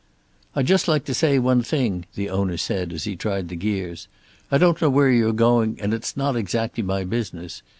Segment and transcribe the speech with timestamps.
[0.55, 4.07] "I'd just like to say one thing," the owner said, as he tried the gears.
[4.49, 7.61] "I don't know where you're going, and it's not exactly my business.